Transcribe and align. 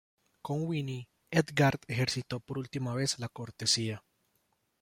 Con 0.41 0.63
Winnie, 0.63 1.09
Edgard 1.29 1.79
ejercitó 1.87 2.39
por 2.39 2.57
última 2.57 2.95
vez 2.95 3.19
la 3.19 3.29
cortesía. 3.29 4.03